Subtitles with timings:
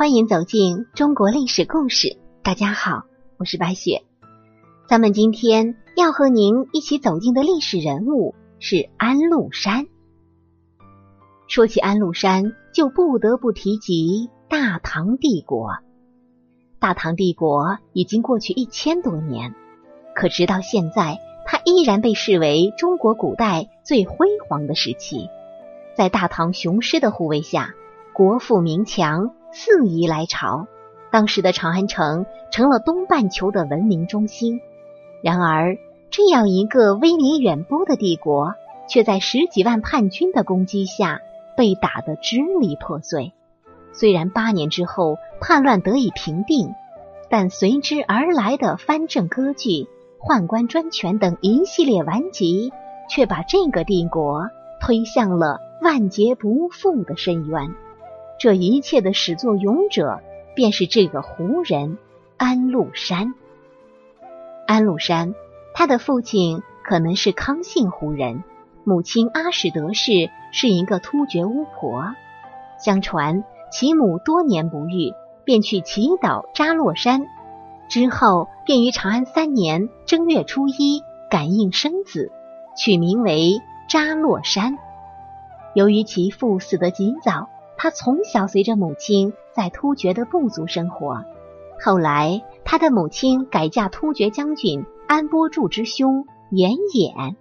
[0.00, 2.16] 欢迎走进中国历史故事。
[2.42, 3.02] 大家好，
[3.36, 4.02] 我是白雪。
[4.88, 9.88] 咱们今天要和您一起走进的历史人物是安禄山。
[11.48, 15.68] 说起安禄山，就不得不提及大唐帝国。
[16.78, 19.54] 大唐帝国已经过去一千多年，
[20.14, 25.28] 可直到现在，它依然被视为中国古代最辉煌的时期。
[25.94, 27.74] 在大唐雄狮的护卫下，
[28.14, 29.34] 国富民强。
[29.52, 30.66] 四夷来朝，
[31.10, 34.60] 当时的长安城成了东半球的文明中心。
[35.22, 35.76] 然而，
[36.10, 38.54] 这样一个威名远播的帝国，
[38.88, 41.20] 却在十几万叛军的攻击下
[41.56, 43.32] 被打得支离破碎。
[43.92, 46.74] 虽然八年之后叛乱得以平定，
[47.28, 49.88] 但随之而来的藩镇割据、
[50.20, 52.72] 宦官专权等一系列顽疾，
[53.08, 54.48] 却把这个帝国
[54.80, 57.74] 推向了万劫不复的深渊。
[58.40, 60.22] 这一切的始作俑者，
[60.54, 61.98] 便是这个胡人
[62.38, 63.34] 安禄山。
[64.66, 65.34] 安禄山，
[65.74, 68.42] 他的父亲可能是康姓胡人，
[68.82, 72.14] 母亲阿史德氏是一个突厥巫婆。
[72.78, 75.12] 相传其母多年不育，
[75.44, 77.26] 便去祈祷扎洛山，
[77.90, 82.32] 之后便于长安三年正月初一感应生子，
[82.74, 84.78] 取名为扎洛山。
[85.74, 87.50] 由于其父死得极早。
[87.82, 91.24] 他从小随着母亲在突厥的部族生活，
[91.82, 97.36] 后来他的母亲改嫁突厥将军安波柱之兄严衍。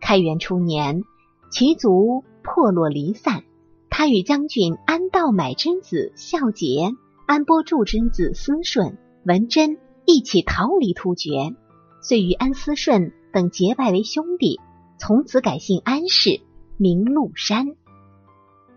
[0.00, 1.02] 开元初年，
[1.50, 3.42] 其族破落离散，
[3.90, 6.92] 他与将军安道买之子孝杰、
[7.26, 11.56] 安波柱之子思顺、文贞一起逃离突厥，
[12.00, 14.60] 遂与安思顺等结拜为兄弟，
[14.96, 16.40] 从此改姓安氏，
[16.76, 17.74] 名禄山。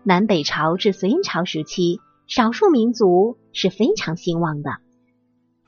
[0.02, 4.70] 南北朝至隋朝时期，少数民族是非常兴旺的。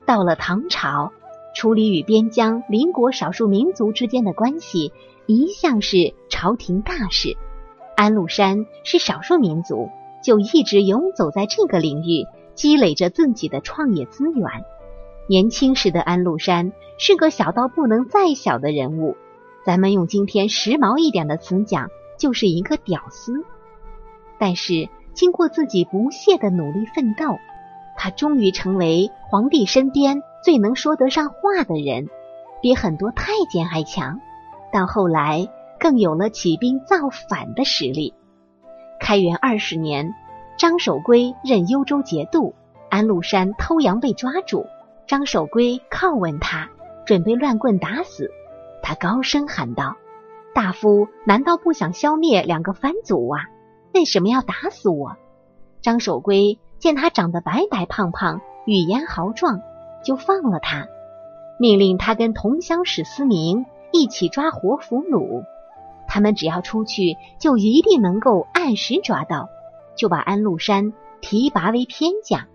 [0.07, 1.11] 到了唐朝，
[1.55, 4.91] 处理与边疆邻国少数民族之间的关系，
[5.27, 7.37] 一向是朝廷大事。
[7.95, 9.89] 安禄山是少数民族，
[10.23, 14.47] 就一直游走在这个领域，积累着自己的创业资源。
[15.29, 19.15] 年轻时的安禄山是个小到不能再小的人物，
[19.63, 23.45] 咱们用今天时髦一点的词讲，就是一个屌丝。
[24.45, 27.39] 但是，经过自己不懈的努力奋斗，
[27.95, 32.09] 他终于成为皇帝身边最能说得上话的人，
[32.61, 34.19] 比很多太监还强。
[34.69, 35.47] 到后来，
[35.79, 38.13] 更有了起兵造反的实力。
[38.99, 40.13] 开元二十年，
[40.57, 42.53] 张守珪任幽州节度，
[42.89, 44.65] 安禄山偷羊被抓住，
[45.07, 46.69] 张守珪拷问他，
[47.05, 48.29] 准备乱棍打死。
[48.81, 49.95] 他高声喊道
[50.53, 53.45] ：“大夫难道不想消灭两个藩族啊？”
[53.93, 55.15] 为什么要打死我？
[55.81, 59.61] 张守圭见他长得白白胖胖，语言豪壮，
[60.03, 60.87] 就放了他，
[61.59, 65.43] 命令他跟同乡史思明一起抓活俘虏。
[66.07, 69.49] 他们只要出去，就一定能够按时抓到，
[69.95, 72.47] 就把安禄山提拔为偏将。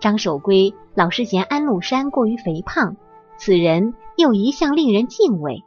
[0.00, 2.96] 张守圭老是嫌安禄山过于肥胖，
[3.38, 5.62] 此人又一向令人敬畏，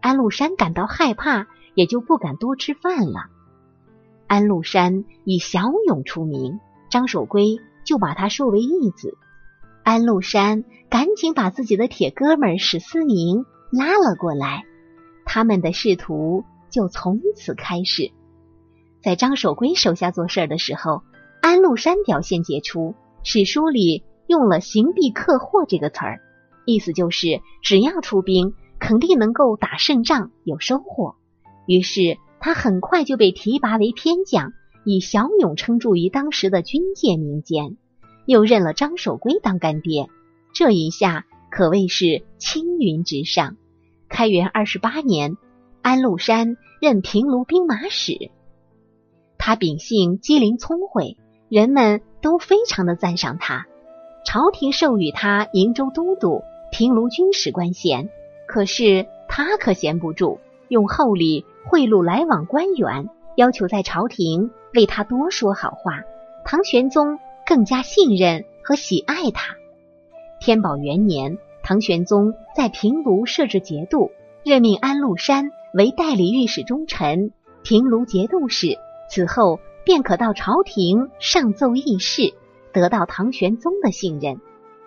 [0.00, 3.26] 安禄山感到害怕，也就不敢多吃饭了。
[4.28, 9.16] 安禄山以骁勇出名，张守珪就把他收为义子。
[9.82, 14.64] 安禄山赶紧把自己的铁哥们史思明拉了过来，
[15.24, 18.12] 他们的仕途就从此开始。
[19.02, 21.02] 在张守珪手下做事的时候，
[21.40, 26.20] 安禄山表现杰出，史书里用了“行必克获”这个词儿，
[26.66, 31.14] 意思就是只要出兵，肯定能够打胜仗，有收获。
[31.66, 32.18] 于是。
[32.40, 34.52] 他很快就被提拔为偏将，
[34.84, 37.76] 以骁勇称著于当时的军界民间，
[38.26, 40.08] 又认了张守珪当干爹，
[40.54, 43.56] 这一下可谓是青云直上。
[44.08, 45.36] 开元二十八年，
[45.82, 48.30] 安禄山任平卢兵马使，
[49.36, 51.16] 他秉性机灵聪慧，
[51.48, 53.66] 人们都非常的赞赏他。
[54.24, 58.08] 朝廷授予他瀛州都督、平卢军使官衔，
[58.46, 61.44] 可是他可闲不住，用厚礼。
[61.70, 66.00] 贿赂来往官员，要求在朝廷为他多说好话。
[66.46, 69.54] 唐玄宗更加信任和喜爱他。
[70.40, 74.10] 天宝元年，唐玄宗在平卢设置节度，
[74.44, 77.32] 任命安禄山为代理御史中丞、
[77.62, 78.78] 平卢节度使，
[79.10, 82.32] 此后便可到朝廷上奏议事，
[82.72, 84.40] 得到唐玄宗的信任。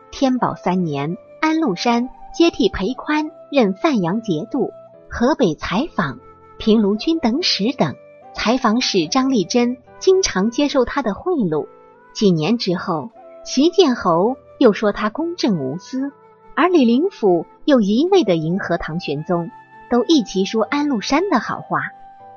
[0.09, 4.71] 天宝三年，安禄山接替裴宽任范阳节度，
[5.11, 6.17] 河北采访。
[6.61, 7.95] 平卢军等使等，
[8.35, 11.65] 采访使张立珍经常接受他的贿赂。
[12.13, 13.09] 几年之后，
[13.43, 16.11] 齐建侯又说他公正无私，
[16.55, 19.49] 而李林甫又一味的迎合唐玄宗，
[19.89, 21.79] 都一起说安禄山的好话。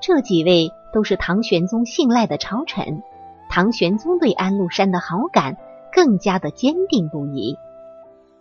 [0.00, 3.02] 这几位都是唐玄宗信赖的朝臣，
[3.50, 5.58] 唐玄宗对安禄山的好感
[5.92, 7.58] 更加的坚定不移。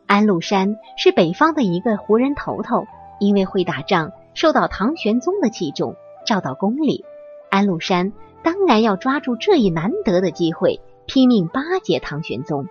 [0.07, 2.85] 安禄山是北方的一个胡人头头，
[3.19, 5.95] 因为会打仗，受到唐玄宗的器重，
[6.25, 7.05] 召到宫里。
[7.49, 8.13] 安禄山
[8.43, 12.65] 当然要抓住这一难得的机会，拼命巴结唐玄宗。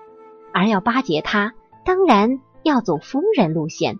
[0.52, 1.54] 而要巴结他，
[1.84, 3.98] 当然要走夫人路线，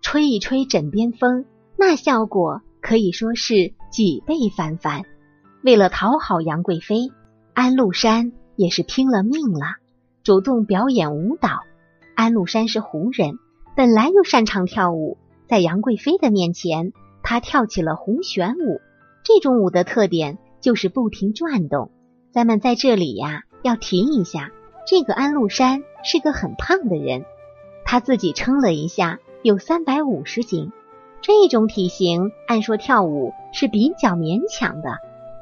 [0.00, 1.44] 吹一吹枕边风，
[1.76, 5.02] 那效果可以说是几倍翻番。
[5.62, 7.12] 为了讨好杨贵妃，
[7.54, 9.76] 安禄山也是拼了命了，
[10.24, 11.60] 主动表演舞蹈。
[12.16, 13.38] 安禄山是胡人，
[13.76, 16.92] 本来又擅长跳舞，在杨贵妃的面前，
[17.22, 18.80] 他跳起了红旋舞。
[19.22, 21.90] 这种舞的特点就是不停转动。
[22.32, 24.50] 咱们在这里呀，要提一下，
[24.86, 27.24] 这个安禄山是个很胖的人，
[27.84, 30.72] 他自己称了一下，有三百五十斤。
[31.20, 34.96] 这种体型，按说跳舞是比较勉强的，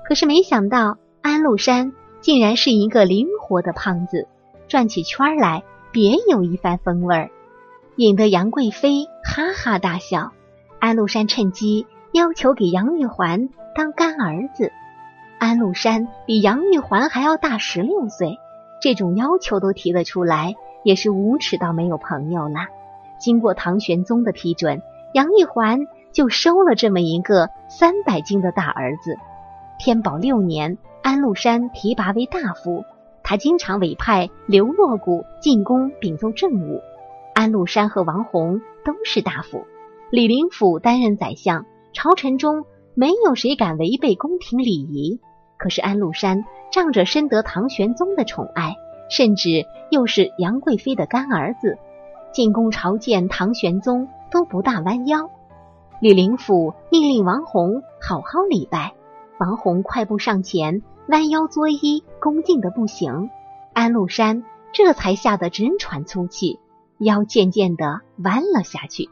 [0.04, 4.28] 可是没想到安禄山竟然是一个灵活的胖子，
[4.68, 5.62] 转起圈来。
[5.92, 7.30] 别有一番风味儿，
[7.96, 10.30] 引得杨贵妃哈哈大笑。
[10.80, 14.72] 安禄山趁机要求给杨玉环当干儿子。
[15.38, 18.38] 安禄山比杨玉环还要大十六岁，
[18.80, 22.60] 这种要求都提得出来，也是无耻到没有朋友了。
[23.18, 24.80] 经过唐玄宗的批准，
[25.12, 29.18] 杨玉环就收了这么一个三百斤的大儿子。
[29.78, 32.84] 天宝六年，安禄山提拔为大夫。
[33.22, 36.80] 他经常委派刘洛谷进宫禀奏政务，
[37.34, 39.66] 安禄山和王弘都是大夫，
[40.10, 42.64] 李林甫担任宰相，朝臣中
[42.94, 45.20] 没有谁敢违背宫廷礼仪。
[45.56, 48.74] 可是安禄山仗着深得唐玄宗的宠爱，
[49.08, 51.78] 甚至又是杨贵妃的干儿子，
[52.32, 55.30] 进宫朝见唐玄宗都不大弯腰。
[56.00, 58.94] 李林甫命令王弘好好礼拜，
[59.38, 60.82] 王弘快步上前。
[61.06, 63.30] 弯腰作揖，恭敬的不行。
[63.72, 66.58] 安禄山这才吓得直喘粗气，
[66.98, 69.08] 腰渐渐的弯了下去。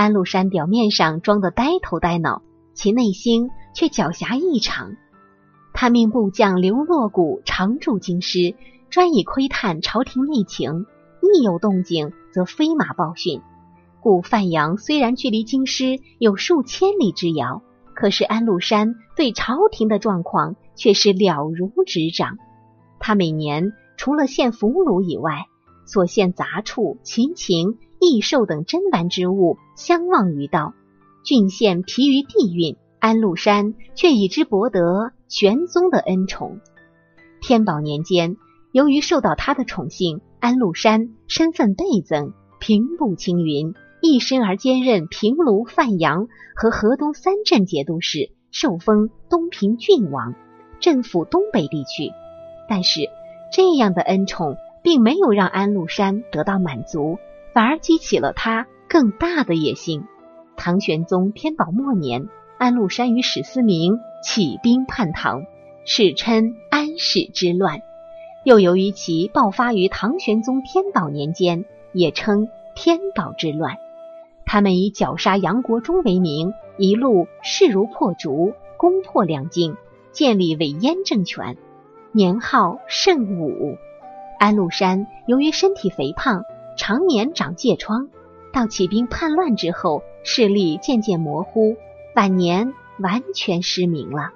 [0.00, 2.40] 安禄山表面上装的呆头呆脑，
[2.72, 4.96] 其内心却狡黠异常。
[5.74, 8.54] 他命部将刘洛谷常驻京师，
[8.88, 10.86] 专以窥探朝廷内情，
[11.20, 13.42] 一有动静则飞马报讯。
[14.00, 17.60] 故范阳虽然距离京师有数千里之遥，
[17.92, 20.56] 可是安禄山对朝廷的状况。
[20.76, 22.38] 却是了如指掌。
[23.00, 25.44] 他每年除了献俘虏以外，
[25.84, 30.72] 所献杂畜、禽禽、异兽等珍玩之物相望于道，
[31.22, 32.76] 郡县疲于地运。
[32.98, 36.60] 安禄山却以之博得玄宗的恩宠。
[37.40, 38.36] 天宝年间，
[38.72, 50.34] 由于受到他的宠幸，安禄山身份倍增，平步青云，一身而兼任平卢、范阳和河东三镇节度使，受封东平郡王。
[50.78, 52.10] 镇抚东北地区，
[52.68, 53.00] 但是
[53.50, 57.16] 这样的恩宠并没有让安禄山得到满足，
[57.52, 60.04] 反而激起了他更大的野心。
[60.56, 65.44] 唐玄宗天宝末年，安禄山与史思明起兵叛唐，
[65.84, 67.80] 史称安史之乱。
[68.44, 73.76] 又由于其爆发于唐玄宗天宝年间，也称天宝之乱。
[74.46, 79.76] 他们以绞杀杨国忠为名，一路势如破竹，攻破两京。
[80.12, 81.56] 建立伪燕政权，
[82.10, 83.78] 年号圣武。
[84.40, 86.42] 安禄山由于身体肥胖，
[86.80, 88.08] 常年长疥疮，
[88.54, 91.76] 到起兵叛乱之后，视力渐渐模糊，
[92.16, 94.30] 晚年完全失明了。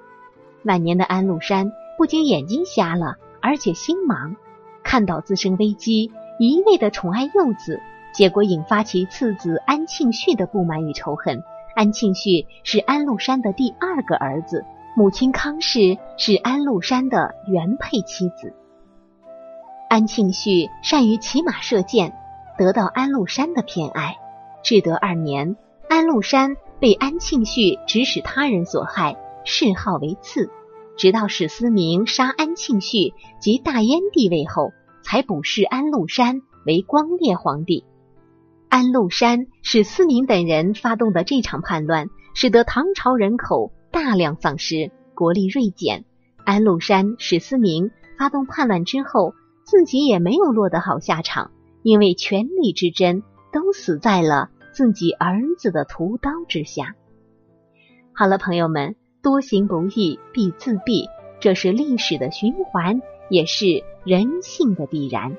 [0.63, 4.35] 晚年的安禄山不仅眼睛瞎了，而且心盲。
[4.83, 7.81] 看到自身危机，一味的宠爱幼子，
[8.13, 11.41] 结果引发其次子安庆绪的不满与仇恨。
[11.75, 14.63] 安庆绪是安禄山的第二个儿子。
[14.95, 18.53] 母亲康氏是安禄山的原配妻子。
[19.89, 22.13] 安庆绪善于骑马射箭，
[22.57, 24.17] 得到安禄山的偏爱。
[24.63, 25.55] 至德二年，
[25.89, 30.49] 安禄山被安庆绪指使他人所害，谥号为赐。
[30.97, 34.71] 直到史思明杀安庆绪及大燕帝位后，
[35.03, 37.85] 才补谥安禄山为光烈皇帝。
[38.69, 43.71] 安禄山、史思明等人发动的这场叛乱，使得唐朝人口。
[43.91, 46.03] 大量丧失，国力锐减。
[46.43, 49.33] 安禄山、史思明发动叛乱之后，
[49.63, 51.51] 自己也没有落得好下场，
[51.85, 53.21] 因为权力之争
[53.53, 56.95] 都死在了自己儿子的屠刀之下。
[58.11, 61.07] 好了，朋友们，多行不义必自毙，
[61.39, 65.37] 这是历史的循环，也是人性的必然。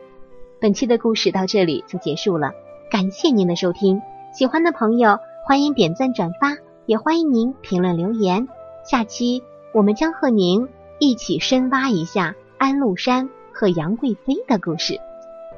[0.61, 2.53] 本期的故事到这里就结束了，
[2.93, 4.01] 感谢您的收听。
[4.33, 8.47] 喜欢的朋友欢迎点赞转发，也欢迎您评论留言。
[8.85, 9.43] 下期
[9.75, 10.69] 我们将和您
[11.01, 15.01] 一起深挖一下安禄山和杨贵妃的故事。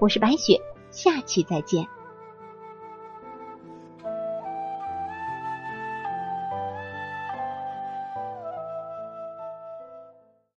[0.01, 1.98] 我是白雪，下期再见。